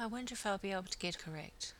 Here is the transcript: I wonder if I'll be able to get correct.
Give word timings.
I 0.00 0.06
wonder 0.06 0.32
if 0.32 0.46
I'll 0.46 0.56
be 0.56 0.72
able 0.72 0.84
to 0.84 0.96
get 0.96 1.18
correct. 1.18 1.74